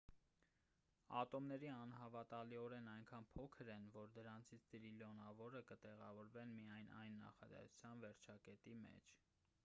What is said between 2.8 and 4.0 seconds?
այնքան փոքր են